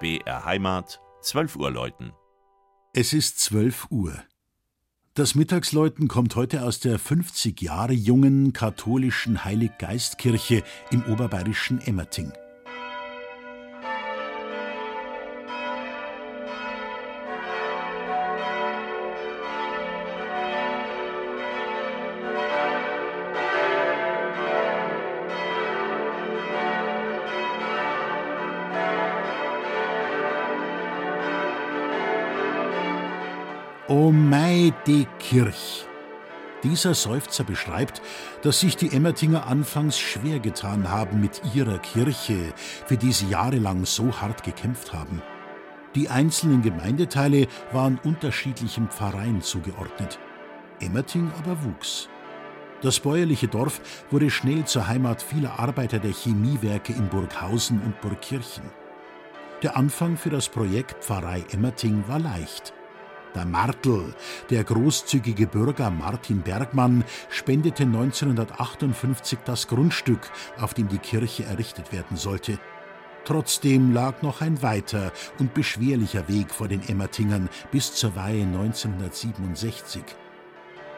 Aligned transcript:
BR 0.00 0.46
Heimat, 0.46 0.98
12 1.20 1.56
Uhr 1.56 1.70
läuten. 1.70 2.14
Es 2.94 3.12
ist 3.12 3.38
12 3.40 3.88
Uhr. 3.90 4.14
Das 5.12 5.34
Mittagsläuten 5.34 6.08
kommt 6.08 6.36
heute 6.36 6.64
aus 6.64 6.80
der 6.80 6.98
50 6.98 7.60
Jahre 7.60 7.92
jungen 7.92 8.54
katholischen 8.54 9.44
Heiliggeistkirche 9.44 10.62
im 10.90 11.04
oberbayerischen 11.04 11.82
Emmerting. 11.82 12.32
O 33.90 34.12
mei 34.12 34.72
die 34.86 35.04
Kirch. 35.18 35.84
Dieser 36.62 36.94
Seufzer 36.94 37.42
beschreibt, 37.42 38.00
dass 38.42 38.60
sich 38.60 38.76
die 38.76 38.92
Emmertinger 38.92 39.48
anfangs 39.48 39.98
schwer 39.98 40.38
getan 40.38 40.88
haben 40.92 41.20
mit 41.20 41.42
ihrer 41.56 41.80
Kirche, 41.80 42.52
für 42.86 42.96
die 42.96 43.10
sie 43.10 43.26
jahrelang 43.30 43.84
so 43.86 44.20
hart 44.20 44.44
gekämpft 44.44 44.92
haben. 44.92 45.22
Die 45.96 46.08
einzelnen 46.08 46.62
Gemeindeteile 46.62 47.48
waren 47.72 47.98
unterschiedlichen 48.04 48.88
Pfarreien 48.90 49.42
zugeordnet. 49.42 50.20
Emmerting 50.78 51.28
aber 51.36 51.64
wuchs. 51.64 52.08
Das 52.82 53.00
bäuerliche 53.00 53.48
Dorf 53.48 53.80
wurde 54.12 54.30
schnell 54.30 54.66
zur 54.66 54.86
Heimat 54.86 55.20
vieler 55.20 55.58
Arbeiter 55.58 55.98
der 55.98 56.12
Chemiewerke 56.12 56.92
in 56.92 57.08
Burghausen 57.08 57.82
und 57.82 58.00
Burgkirchen. 58.00 58.70
Der 59.64 59.76
Anfang 59.76 60.16
für 60.16 60.30
das 60.30 60.48
Projekt 60.48 61.02
Pfarrei 61.02 61.44
Emmerting 61.50 62.04
war 62.06 62.20
leicht. 62.20 62.72
Der 63.34 63.44
Martel, 63.44 64.14
der 64.50 64.64
großzügige 64.64 65.46
Bürger 65.46 65.90
Martin 65.90 66.42
Bergmann, 66.42 67.04
spendete 67.28 67.84
1958 67.84 69.38
das 69.44 69.68
Grundstück, 69.68 70.30
auf 70.58 70.74
dem 70.74 70.88
die 70.88 70.98
Kirche 70.98 71.44
errichtet 71.44 71.92
werden 71.92 72.16
sollte. 72.16 72.58
Trotzdem 73.24 73.92
lag 73.92 74.22
noch 74.22 74.40
ein 74.40 74.62
weiter 74.62 75.12
und 75.38 75.54
beschwerlicher 75.54 76.26
Weg 76.28 76.50
vor 76.50 76.66
den 76.66 76.82
Emmertingern 76.88 77.48
bis 77.70 77.94
zur 77.94 78.16
Weihe 78.16 78.42
1967. 78.42 80.02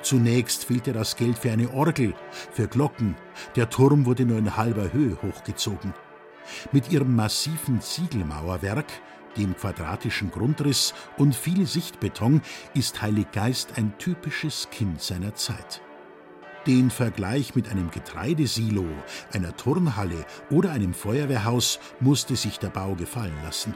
Zunächst 0.00 0.64
fehlte 0.64 0.92
das 0.92 1.16
Geld 1.16 1.38
für 1.38 1.52
eine 1.52 1.70
Orgel, 1.72 2.14
für 2.52 2.66
Glocken. 2.66 3.14
Der 3.56 3.68
Turm 3.68 4.06
wurde 4.06 4.24
nur 4.24 4.38
in 4.38 4.56
halber 4.56 4.92
Höhe 4.92 5.18
hochgezogen. 5.22 5.92
Mit 6.72 6.90
ihrem 6.90 7.14
massiven 7.14 7.80
Ziegelmauerwerk 7.80 8.86
dem 9.36 9.56
quadratischen 9.56 10.30
Grundriss 10.30 10.94
und 11.16 11.34
viel 11.34 11.66
Sichtbeton 11.66 12.42
ist 12.74 13.02
Heiliggeist 13.02 13.78
ein 13.78 13.96
typisches 13.98 14.68
Kind 14.70 15.00
seiner 15.00 15.34
Zeit. 15.34 15.80
Den 16.66 16.90
Vergleich 16.90 17.56
mit 17.56 17.68
einem 17.68 17.90
Getreidesilo, 17.90 18.86
einer 19.32 19.56
Turnhalle 19.56 20.24
oder 20.48 20.70
einem 20.70 20.94
Feuerwehrhaus 20.94 21.80
musste 21.98 22.36
sich 22.36 22.58
der 22.58 22.70
Bau 22.70 22.94
gefallen 22.94 23.36
lassen. 23.44 23.74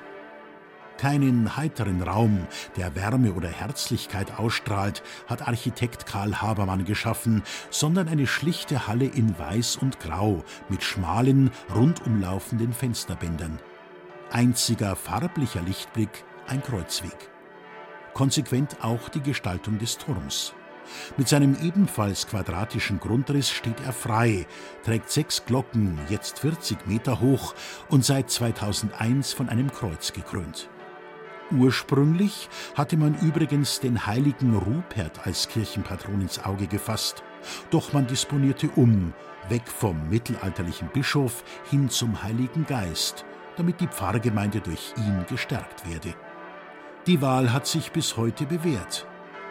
Keinen 0.96 1.56
heiteren 1.56 2.00
Raum, 2.00 2.46
der 2.76 2.94
Wärme 2.94 3.32
oder 3.32 3.48
Herzlichkeit 3.48 4.38
ausstrahlt, 4.38 5.02
hat 5.26 5.46
Architekt 5.46 6.06
Karl 6.06 6.40
Habermann 6.40 6.84
geschaffen, 6.84 7.42
sondern 7.70 8.08
eine 8.08 8.26
schlichte 8.26 8.86
Halle 8.86 9.06
in 9.06 9.38
Weiß 9.38 9.76
und 9.76 10.00
Grau 10.00 10.42
mit 10.68 10.82
schmalen, 10.82 11.50
rundumlaufenden 11.74 12.72
Fensterbändern. 12.72 13.58
Einziger 14.30 14.96
farblicher 14.96 15.62
Lichtblick 15.62 16.24
ein 16.48 16.60
Kreuzweg. 16.60 17.30
Konsequent 18.12 18.82
auch 18.82 19.08
die 19.08 19.22
Gestaltung 19.22 19.78
des 19.78 19.98
Turms. 19.98 20.52
Mit 21.16 21.28
seinem 21.28 21.56
ebenfalls 21.62 22.26
quadratischen 22.26 22.98
Grundriss 22.98 23.50
steht 23.50 23.80
er 23.84 23.92
frei, 23.92 24.46
trägt 24.84 25.10
sechs 25.10 25.44
Glocken, 25.44 25.98
jetzt 26.08 26.40
40 26.40 26.86
Meter 26.86 27.20
hoch 27.20 27.54
und 27.88 28.04
seit 28.04 28.28
2001 28.28 29.32
von 29.32 29.48
einem 29.48 29.70
Kreuz 29.70 30.12
gekrönt. 30.12 30.68
Ursprünglich 31.52 32.48
hatte 32.74 32.96
man 32.96 33.16
übrigens 33.20 33.78
den 33.78 34.06
heiligen 34.06 34.56
Rupert 34.56 35.24
als 35.24 35.48
Kirchenpatron 35.48 36.20
ins 36.20 36.44
Auge 36.44 36.66
gefasst, 36.66 37.22
doch 37.70 37.92
man 37.92 38.08
disponierte 38.08 38.68
um, 38.74 39.12
weg 39.48 39.68
vom 39.68 40.08
mittelalterlichen 40.10 40.88
Bischof 40.88 41.44
hin 41.70 41.88
zum 41.88 42.24
Heiligen 42.24 42.66
Geist– 42.66 43.24
damit 43.56 43.80
die 43.80 43.88
Pfarrgemeinde 43.88 44.60
durch 44.60 44.92
ihn 44.96 45.24
gestärkt 45.28 45.88
werde. 45.90 46.14
Die 47.06 47.22
Wahl 47.22 47.52
hat 47.52 47.66
sich 47.66 47.92
bis 47.92 48.16
heute 48.16 48.46
bewährt. 48.46 49.06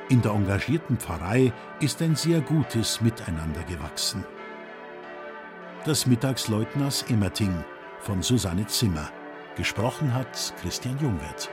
In 0.09 0.21
der 0.21 0.33
engagierten 0.33 0.97
Pfarrei 0.97 1.51
ist 1.79 2.01
ein 2.01 2.15
sehr 2.15 2.41
gutes 2.41 3.01
Miteinander 3.01 3.63
gewachsen. 3.63 4.23
Das 5.85 6.05
Mittagsleutners 6.05 7.03
Emmerting 7.09 7.63
von 7.99 8.21
Susanne 8.21 8.67
Zimmer. 8.67 9.09
Gesprochen 9.55 10.13
hat 10.13 10.53
Christian 10.61 10.97
Jungwirth. 10.99 11.49